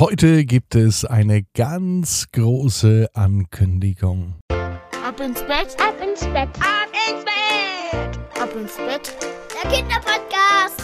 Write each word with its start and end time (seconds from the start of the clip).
Heute 0.00 0.44
gibt 0.44 0.76
es 0.76 1.04
eine 1.04 1.42
ganz 1.56 2.28
große 2.30 3.08
Ankündigung. 3.14 4.36
Ab 4.48 5.18
ins 5.18 5.40
Bett, 5.40 5.76
ab 5.80 5.96
ins 6.00 6.20
Bett, 6.20 6.48
ab 6.60 6.88
ins 7.10 7.24
Bett, 7.24 8.18
ab 8.40 8.50
ins 8.54 8.76
Bett. 8.76 9.16
Der 9.60 9.70
Kinderpodcast. 9.72 10.82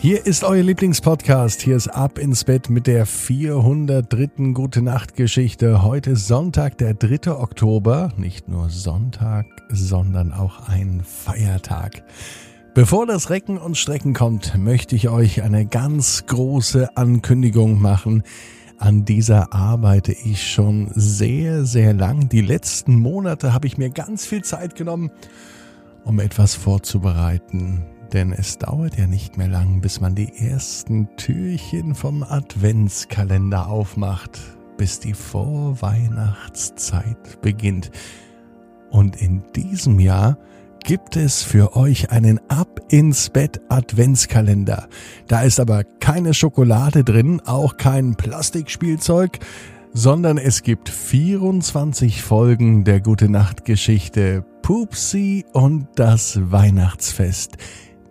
Hier 0.00 0.26
ist 0.26 0.42
euer 0.42 0.64
Lieblingspodcast. 0.64 1.62
Hier 1.62 1.76
ist 1.76 1.86
Ab 1.86 2.18
ins 2.18 2.42
Bett 2.42 2.68
mit 2.68 2.88
der 2.88 3.06
403. 3.06 4.52
Gute 4.52 4.82
Nacht 4.82 5.14
Geschichte. 5.14 5.84
Heute 5.84 6.10
ist 6.10 6.26
Sonntag, 6.26 6.78
der 6.78 6.94
3. 6.94 7.30
Oktober. 7.30 8.12
Nicht 8.16 8.48
nur 8.48 8.70
Sonntag, 8.70 9.46
sondern 9.70 10.32
auch 10.32 10.68
ein 10.68 11.04
Feiertag. 11.04 12.02
Bevor 12.76 13.06
das 13.06 13.30
Recken 13.30 13.56
und 13.56 13.78
Strecken 13.78 14.12
kommt, 14.12 14.58
möchte 14.58 14.96
ich 14.96 15.08
euch 15.08 15.42
eine 15.42 15.64
ganz 15.64 16.26
große 16.26 16.94
Ankündigung 16.94 17.80
machen. 17.80 18.22
An 18.76 19.06
dieser 19.06 19.54
arbeite 19.54 20.12
ich 20.12 20.52
schon 20.52 20.90
sehr, 20.94 21.64
sehr 21.64 21.94
lang. 21.94 22.28
Die 22.28 22.42
letzten 22.42 23.00
Monate 23.00 23.54
habe 23.54 23.66
ich 23.66 23.78
mir 23.78 23.88
ganz 23.88 24.26
viel 24.26 24.44
Zeit 24.44 24.74
genommen, 24.74 25.10
um 26.04 26.20
etwas 26.20 26.54
vorzubereiten. 26.54 27.86
Denn 28.12 28.32
es 28.32 28.58
dauert 28.58 28.98
ja 28.98 29.06
nicht 29.06 29.38
mehr 29.38 29.48
lang, 29.48 29.80
bis 29.80 30.02
man 30.02 30.14
die 30.14 30.36
ersten 30.36 31.08
Türchen 31.16 31.94
vom 31.94 32.22
Adventskalender 32.22 33.68
aufmacht, 33.68 34.38
bis 34.76 35.00
die 35.00 35.14
Vorweihnachtszeit 35.14 37.40
beginnt. 37.40 37.90
Und 38.90 39.16
in 39.16 39.42
diesem 39.54 39.98
Jahr 39.98 40.36
gibt 40.86 41.16
es 41.16 41.42
für 41.42 41.74
euch 41.74 42.12
einen 42.12 42.40
Ab 42.48 42.80
ins 42.90 43.28
Bett 43.30 43.60
Adventskalender. 43.68 44.86
Da 45.26 45.42
ist 45.42 45.58
aber 45.58 45.82
keine 45.82 46.32
Schokolade 46.32 47.02
drin, 47.02 47.42
auch 47.44 47.76
kein 47.76 48.14
Plastikspielzeug, 48.14 49.40
sondern 49.92 50.38
es 50.38 50.62
gibt 50.62 50.88
24 50.88 52.22
Folgen 52.22 52.84
der 52.84 53.00
Gute 53.00 53.28
Nacht 53.28 53.64
Geschichte 53.64 54.44
Pupsi 54.62 55.44
und 55.52 55.88
das 55.96 56.38
Weihnachtsfest. 56.52 57.56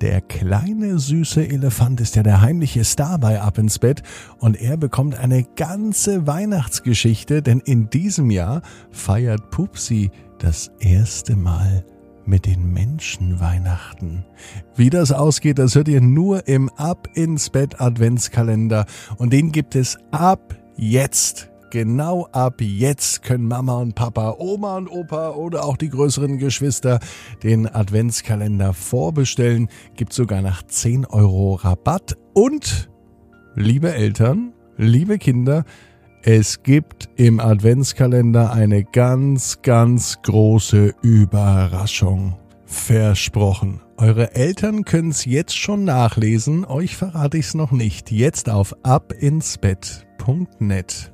Der 0.01 0.19
kleine 0.19 0.99
süße 0.99 1.47
Elefant 1.47 2.01
ist 2.01 2.17
ja 2.17 2.23
der 2.23 2.41
heimliche 2.41 2.83
Star 2.83 3.17
bei 3.19 3.39
Ab 3.39 3.57
ins 3.57 3.79
Bett 3.79 4.03
und 4.39 4.59
er 4.59 4.75
bekommt 4.75 5.17
eine 5.17 5.45
ganze 5.55 6.27
Weihnachtsgeschichte, 6.27 7.41
denn 7.41 7.61
in 7.61 7.89
diesem 7.89 8.29
Jahr 8.31 8.61
feiert 8.91 9.49
Pupsi 9.49 10.11
das 10.39 10.71
erste 10.81 11.37
Mal 11.37 11.85
mit 12.25 12.45
den 12.45 12.73
Menschen 12.73 13.39
Weihnachten. 13.39 14.25
Wie 14.75 14.89
das 14.89 15.11
ausgeht, 15.11 15.59
das 15.59 15.75
hört 15.75 15.87
ihr 15.87 16.01
nur 16.01 16.47
im 16.47 16.69
Ab 16.69 17.07
ins 17.13 17.49
Bett 17.49 17.79
Adventskalender 17.79 18.85
und 19.17 19.33
den 19.33 19.51
gibt 19.51 19.75
es 19.75 19.97
ab 20.11 20.55
jetzt. 20.75 21.51
Genau 21.71 22.27
ab 22.31 22.61
jetzt 22.61 23.23
können 23.23 23.47
Mama 23.47 23.79
und 23.79 23.95
Papa, 23.95 24.35
Oma 24.37 24.77
und 24.77 24.87
Opa 24.87 25.31
oder 25.31 25.65
auch 25.65 25.75
die 25.75 25.89
größeren 25.89 26.37
Geschwister 26.37 26.99
den 27.43 27.67
Adventskalender 27.67 28.73
vorbestellen. 28.73 29.67
Gibt 29.95 30.13
sogar 30.13 30.41
nach 30.41 30.63
10 30.63 31.05
Euro 31.05 31.55
Rabatt. 31.55 32.17
Und, 32.33 32.89
liebe 33.55 33.93
Eltern, 33.93 34.53
liebe 34.77 35.17
Kinder, 35.17 35.65
es 36.27 36.63
gibt 36.63 37.07
im 37.17 37.39
Adventskalender 37.39 38.51
eine 38.51 38.83
ganz, 38.83 39.61
ganz 39.61 40.23
große 40.23 40.95
Überraschung. 41.03 42.35
Versprochen. 42.65 43.81
Eure 43.97 44.33
Eltern 44.33 44.85
können 44.85 45.11
es 45.11 45.25
jetzt 45.25 45.55
schon 45.55 45.83
nachlesen, 45.83 46.65
euch 46.65 46.97
verrate 46.97 47.37
ich 47.37 47.45
es 47.45 47.53
noch 47.53 47.71
nicht. 47.71 48.09
Jetzt 48.09 48.49
auf 48.49 48.75
abinsbett.net. 48.81 51.11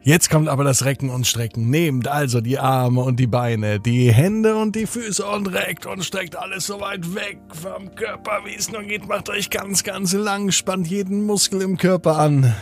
Jetzt 0.00 0.30
kommt 0.30 0.48
aber 0.48 0.64
das 0.64 0.86
Recken 0.86 1.10
und 1.10 1.26
Strecken. 1.26 1.68
Nehmt 1.68 2.08
also 2.08 2.40
die 2.40 2.58
Arme 2.58 3.02
und 3.02 3.20
die 3.20 3.26
Beine, 3.26 3.80
die 3.80 4.10
Hände 4.10 4.56
und 4.56 4.76
die 4.76 4.86
Füße 4.86 5.26
und 5.26 5.48
reckt 5.48 5.84
und 5.84 6.02
streckt 6.02 6.36
alles 6.36 6.68
so 6.68 6.80
weit 6.80 7.14
weg 7.14 7.38
vom 7.52 7.94
Körper, 7.96 8.40
wie 8.46 8.54
es 8.54 8.72
nur 8.72 8.82
geht. 8.82 9.06
Macht 9.06 9.28
euch 9.28 9.50
ganz, 9.50 9.84
ganz 9.84 10.14
lang, 10.14 10.52
spannt 10.52 10.88
jeden 10.88 11.26
Muskel 11.26 11.60
im 11.60 11.76
Körper 11.76 12.16
an. 12.16 12.54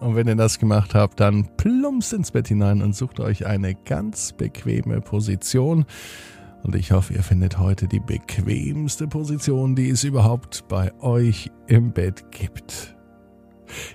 Und 0.00 0.16
wenn 0.16 0.28
ihr 0.28 0.36
das 0.36 0.58
gemacht 0.58 0.94
habt, 0.94 1.20
dann 1.20 1.48
plumpst 1.56 2.12
ins 2.12 2.30
Bett 2.30 2.48
hinein 2.48 2.82
und 2.82 2.94
sucht 2.94 3.20
euch 3.20 3.46
eine 3.46 3.74
ganz 3.74 4.32
bequeme 4.32 5.00
Position. 5.00 5.86
Und 6.62 6.74
ich 6.74 6.92
hoffe, 6.92 7.14
ihr 7.14 7.22
findet 7.22 7.58
heute 7.58 7.88
die 7.88 8.00
bequemste 8.00 9.06
Position, 9.06 9.76
die 9.76 9.90
es 9.90 10.04
überhaupt 10.04 10.64
bei 10.68 10.92
euch 11.00 11.50
im 11.66 11.92
Bett 11.92 12.30
gibt. 12.30 12.94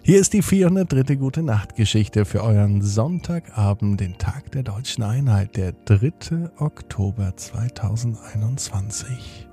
Hier 0.04 0.20
ist 0.20 0.34
die 0.34 0.42
403. 0.42 1.16
Gute 1.16 1.44
Nacht 1.44 1.76
Geschichte 1.76 2.26
für 2.26 2.44
euren 2.44 2.82
Sonntagabend, 2.82 4.00
den 4.00 4.18
Tag 4.18 4.52
der 4.52 4.64
deutschen 4.64 5.04
Einheit, 5.04 5.58
der 5.58 5.74
3. 5.74 6.52
Oktober 6.58 7.36
2021. 7.36 9.48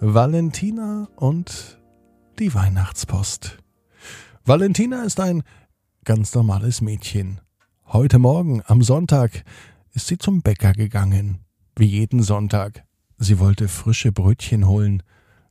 Valentina 0.00 1.08
und 1.16 1.78
die 2.38 2.54
Weihnachtspost. 2.54 3.65
Valentina 4.48 5.02
ist 5.02 5.18
ein 5.18 5.42
ganz 6.04 6.32
normales 6.32 6.80
Mädchen. 6.80 7.40
Heute 7.86 8.20
Morgen, 8.20 8.62
am 8.66 8.80
Sonntag, 8.80 9.42
ist 9.92 10.06
sie 10.06 10.18
zum 10.18 10.42
Bäcker 10.42 10.72
gegangen. 10.72 11.40
Wie 11.74 11.86
jeden 11.86 12.22
Sonntag. 12.22 12.84
Sie 13.18 13.40
wollte 13.40 13.66
frische 13.66 14.12
Brötchen 14.12 14.68
holen. 14.68 15.02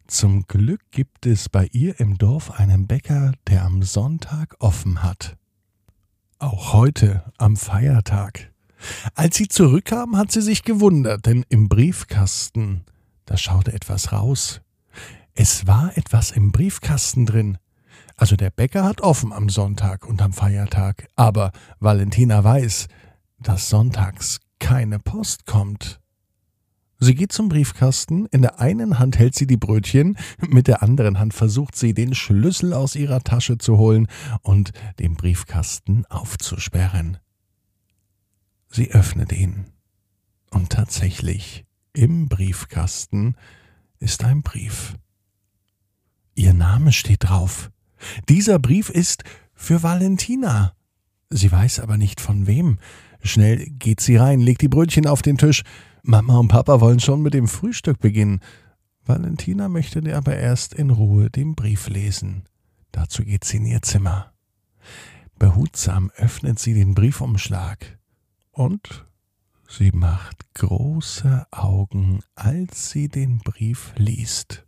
Zum 0.08 0.48
Glück 0.48 0.80
gibt 0.92 1.26
es 1.26 1.50
bei 1.50 1.68
ihr 1.74 2.00
im 2.00 2.18
Dorf 2.18 2.52
einen 2.52 2.88
Bäcker, 2.88 3.34
der 3.50 3.66
am 3.66 3.84
Sonntag 3.84 4.56
offen 4.60 5.04
hat. 5.04 5.36
Auch 6.40 6.72
heute, 6.72 7.34
am 7.38 7.58
Feiertag. 7.58 8.54
Als 9.14 9.36
sie 9.36 9.50
zurückkam, 9.50 10.16
hat 10.16 10.32
sie 10.32 10.42
sich 10.42 10.64
gewundert, 10.64 11.26
denn 11.26 11.44
im 11.50 11.68
Briefkasten, 11.68 12.86
da 13.26 13.36
schaute 13.36 13.74
etwas 13.74 14.14
raus. 14.14 14.62
Es 15.34 15.68
war 15.68 15.98
etwas 15.98 16.32
im 16.32 16.54
Briefkasten 16.54 17.26
drin. 17.26 17.58
Also 18.16 18.36
der 18.36 18.50
Bäcker 18.50 18.84
hat 18.84 19.02
offen 19.02 19.34
am 19.34 19.50
Sonntag 19.50 20.06
und 20.06 20.22
am 20.22 20.32
Feiertag, 20.32 21.10
aber 21.16 21.52
Valentina 21.80 22.44
weiß, 22.44 22.88
dass 23.40 23.70
sonntags 23.70 24.40
keine 24.60 25.00
Post 25.00 25.46
kommt. 25.46 26.00
Sie 26.98 27.14
geht 27.14 27.34
zum 27.34 27.50
Briefkasten, 27.50 28.26
in 28.28 28.42
der 28.42 28.62
einen 28.62 29.00
Hand 29.00 29.20
hält 29.20 29.36
sie 29.36 29.48
die 29.48 29.58
Brötchen, 29.58 30.18
mit 30.48 30.68
der 30.68 30.82
anderen 30.82 31.20
Hand 31.20 31.34
versucht 31.34 31.76
sie, 31.76 31.94
den 31.94 32.16
Schlüssel 32.16 32.74
aus 32.74 32.96
ihrer 32.96 33.20
Tasche 33.20 33.58
zu 33.58 33.78
holen 33.78 34.08
und 34.42 34.72
den 35.00 35.16
Briefkasten 35.16 36.06
aufzusperren. 36.06 37.18
Sie 38.70 38.92
öffnet 38.92 39.34
ihn. 39.34 39.66
Und 40.52 40.72
tatsächlich, 40.72 41.66
im 41.92 42.30
Briefkasten 42.30 43.36
ist 44.00 44.24
ein 44.24 44.42
Brief. 44.42 44.96
Ihr 46.34 46.54
Name 46.54 46.94
steht 46.94 47.26
drauf. 47.26 47.72
Dieser 48.30 48.60
Brief 48.60 48.90
ist 48.90 49.24
für 49.54 49.84
Valentina. 49.84 50.74
Sie 51.30 51.52
weiß 51.52 51.80
aber 51.80 51.98
nicht 51.98 52.22
von 52.22 52.48
wem. 52.48 52.80
Schnell 53.22 53.66
geht 53.70 54.00
sie 54.00 54.18
rein, 54.18 54.40
legt 54.40 54.62
die 54.62 54.68
Brötchen 54.68 55.08
auf 55.08 55.22
den 55.22 55.38
Tisch. 55.38 55.64
Mama 56.04 56.38
und 56.38 56.50
Papa 56.50 56.82
wollen 56.82 57.00
schon 57.00 57.22
mit 57.22 57.34
dem 57.34 57.48
Frühstück 57.48 58.00
beginnen. 58.00 58.42
Valentina 59.06 59.70
möchte 59.70 60.16
aber 60.16 60.36
erst 60.36 60.74
in 60.74 60.90
Ruhe 60.90 61.30
den 61.30 61.56
Brief 61.56 61.90
lesen. 61.90 62.44
Dazu 62.92 63.24
geht 63.24 63.44
sie 63.44 63.58
in 63.58 63.66
ihr 63.66 63.82
Zimmer. 63.82 64.32
Behutsam 65.38 66.12
öffnet 66.16 66.60
sie 66.60 66.74
den 66.74 66.94
Briefumschlag 66.94 68.00
und 68.52 69.06
sie 69.68 69.92
macht 69.92 70.54
große 70.54 71.46
Augen, 71.52 72.22
als 72.36 72.92
sie 72.92 73.10
den 73.10 73.40
Brief 73.40 73.94
liest. 73.98 74.66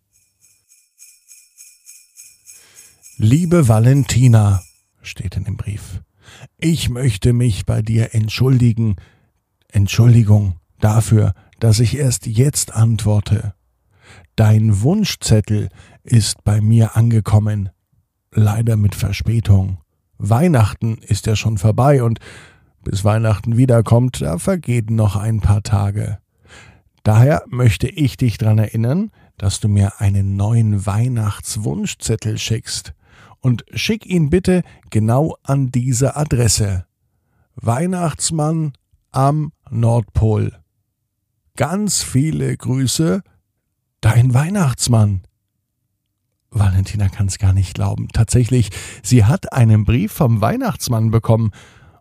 Liebe 3.19 3.67
Valentina, 3.67 4.61
steht 5.01 5.37
in 5.37 5.43
dem 5.43 5.57
Brief, 5.57 6.03
ich 6.59 6.91
möchte 6.91 7.33
mich 7.33 7.65
bei 7.65 7.81
dir 7.81 8.13
entschuldigen, 8.13 8.95
Entschuldigung 9.69 10.59
dafür, 10.79 11.33
dass 11.59 11.79
ich 11.79 11.97
erst 11.97 12.27
jetzt 12.27 12.75
antworte. 12.75 13.55
Dein 14.35 14.83
Wunschzettel 14.83 15.69
ist 16.03 16.43
bei 16.43 16.61
mir 16.61 16.95
angekommen, 16.95 17.69
leider 18.31 18.77
mit 18.77 18.93
Verspätung. 18.93 19.79
Weihnachten 20.19 20.99
ist 20.99 21.25
ja 21.25 21.35
schon 21.35 21.57
vorbei 21.57 22.03
und 22.03 22.19
bis 22.83 23.03
Weihnachten 23.03 23.57
wiederkommt, 23.57 24.21
da 24.21 24.37
vergehen 24.37 24.95
noch 24.95 25.15
ein 25.15 25.39
paar 25.39 25.63
Tage. 25.63 26.19
Daher 27.01 27.43
möchte 27.47 27.87
ich 27.87 28.15
dich 28.15 28.37
daran 28.37 28.59
erinnern, 28.59 29.09
dass 29.39 29.59
du 29.59 29.69
mir 29.69 30.01
einen 30.01 30.35
neuen 30.35 30.85
Weihnachtswunschzettel 30.85 32.37
schickst 32.37 32.93
und 33.39 33.65
schick 33.73 34.05
ihn 34.05 34.29
bitte 34.29 34.63
genau 34.89 35.35
an 35.43 35.71
diese 35.71 36.15
Adresse. 36.15 36.85
Weihnachtsmann 37.55 38.73
am 39.11 39.51
Nordpol. 39.69 40.53
Ganz 41.55 42.03
viele 42.03 42.55
Grüße, 42.55 43.21
dein 44.01 44.33
Weihnachtsmann. 44.33 45.21
Valentina 46.49 47.09
kann 47.09 47.27
es 47.27 47.39
gar 47.39 47.53
nicht 47.53 47.73
glauben. 47.73 48.07
Tatsächlich, 48.09 48.69
sie 49.03 49.25
hat 49.25 49.53
einen 49.53 49.85
Brief 49.85 50.11
vom 50.11 50.41
Weihnachtsmann 50.41 51.11
bekommen 51.11 51.51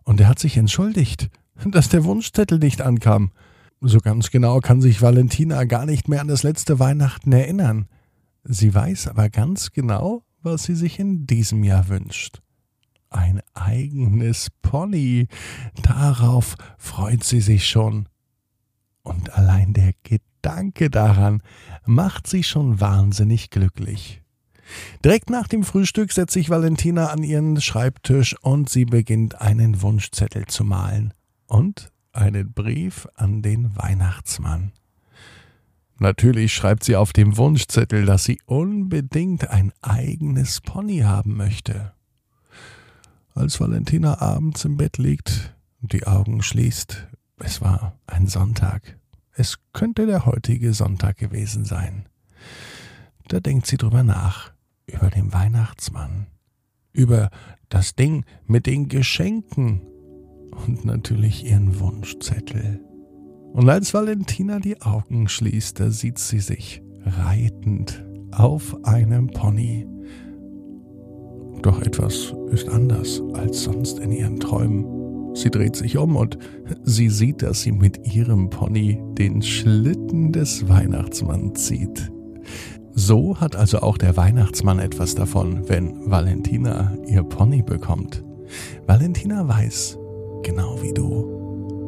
und 0.03 0.21
er 0.21 0.27
hat 0.27 0.39
sich 0.39 0.57
entschuldigt, 0.57 1.29
dass 1.65 1.89
der 1.89 2.03
Wunschzettel 2.03 2.59
nicht 2.59 2.81
ankam. 2.81 3.31
So 3.81 3.99
ganz 3.99 4.31
genau 4.31 4.59
kann 4.59 4.81
sich 4.81 5.01
Valentina 5.01 5.63
gar 5.65 5.85
nicht 5.85 6.07
mehr 6.07 6.21
an 6.21 6.27
das 6.27 6.43
letzte 6.43 6.79
Weihnachten 6.79 7.31
erinnern. 7.31 7.87
Sie 8.43 8.73
weiß 8.73 9.07
aber 9.07 9.29
ganz 9.29 9.71
genau, 9.71 10.23
was 10.47 10.63
sie 10.63 10.75
sich 10.75 10.97
in 10.97 11.27
diesem 11.27 11.63
Jahr 11.63 11.89
wünscht. 11.89 12.41
Ein 13.09 13.41
eigenes 13.53 14.47
Pony. 14.61 15.27
Darauf 15.81 16.55
freut 16.77 17.23
sie 17.23 17.41
sich 17.41 17.67
schon. 17.67 18.07
Und 19.03 19.33
allein 19.33 19.73
der 19.73 19.91
Gedanke 20.03 20.89
daran 20.89 21.41
macht 21.85 22.27
sie 22.27 22.43
schon 22.43 22.79
wahnsinnig 22.79 23.49
glücklich. 23.49 24.21
Direkt 25.03 25.29
nach 25.29 25.47
dem 25.47 25.63
Frühstück 25.63 26.11
setzt 26.11 26.33
sich 26.33 26.49
Valentina 26.49 27.07
an 27.07 27.23
ihren 27.23 27.59
Schreibtisch 27.61 28.35
und 28.41 28.69
sie 28.69 28.85
beginnt 28.85 29.41
einen 29.41 29.81
Wunschzettel 29.81 30.45
zu 30.45 30.63
malen 30.63 31.13
und 31.45 31.91
einen 32.11 32.53
Brief 32.53 33.07
an 33.15 33.41
den 33.41 33.75
Weihnachtsmann. 33.75 34.71
Natürlich 35.99 36.53
schreibt 36.53 36.83
sie 36.83 36.95
auf 36.95 37.11
dem 37.11 37.37
Wunschzettel, 37.37 38.05
dass 38.05 38.23
sie 38.23 38.39
unbedingt 38.45 39.49
ein 39.49 39.73
eigenes 39.81 40.61
Pony 40.61 40.99
haben 40.99 41.35
möchte. 41.35 41.93
Als 43.33 43.59
Valentina 43.59 44.21
abends 44.21 44.65
im 44.65 44.77
Bett 44.77 44.97
liegt 44.97 45.55
und 45.81 45.93
die 45.93 46.05
Augen 46.05 46.43
schließt, 46.43 47.07
es 47.39 47.61
war 47.61 47.97
ein 48.05 48.27
Sonntag. 48.27 48.97
Es 49.33 49.57
könnte 49.73 50.05
der 50.05 50.25
heutige 50.25 50.73
Sonntag 50.73 51.17
gewesen 51.17 51.65
sein. 51.65 52.07
Da 53.27 53.39
denkt 53.39 53.67
sie 53.67 53.77
drüber 53.77 54.03
nach, 54.03 54.51
über 54.87 55.09
den 55.09 55.33
Weihnachtsmann, 55.33 56.27
über 56.93 57.29
das 57.69 57.95
Ding 57.95 58.25
mit 58.45 58.65
den 58.65 58.87
Geschenken 58.87 59.81
und 60.65 60.85
natürlich 60.85 61.45
ihren 61.45 61.79
Wunschzettel. 61.79 62.81
Und 63.57 63.67
als 63.71 63.91
Valentina 63.91 64.59
die 64.59 64.79
Augen 64.83 65.27
schließt, 65.27 65.79
da 65.79 65.89
sieht 65.89 66.19
sie 66.19 66.41
sich 66.41 66.83
reitend 67.03 68.05
auf 68.31 68.85
einem 68.85 69.29
Pony. 69.29 69.87
Doch 71.63 71.81
etwas 71.81 72.35
ist 72.51 72.69
anders 72.69 73.19
als 73.33 73.63
sonst 73.63 73.97
in 73.97 74.11
ihren 74.11 74.39
Träumen. 74.39 75.33
Sie 75.33 75.49
dreht 75.49 75.75
sich 75.75 75.97
um 75.97 76.17
und 76.17 76.37
sie 76.83 77.09
sieht, 77.09 77.41
dass 77.41 77.63
sie 77.63 77.71
mit 77.71 78.05
ihrem 78.05 78.51
Pony 78.51 79.01
den 79.17 79.41
Schlitten 79.41 80.31
des 80.31 80.69
Weihnachtsmanns 80.69 81.65
zieht. 81.65 82.11
So 82.93 83.39
hat 83.39 83.55
also 83.55 83.79
auch 83.79 83.97
der 83.97 84.15
Weihnachtsmann 84.17 84.77
etwas 84.77 85.15
davon, 85.15 85.67
wenn 85.67 86.11
Valentina 86.11 86.95
ihr 87.07 87.23
Pony 87.23 87.63
bekommt. 87.63 88.23
Valentina 88.85 89.47
weiß, 89.47 89.97
genau 90.43 90.79
wie 90.83 90.93
du, 90.93 91.36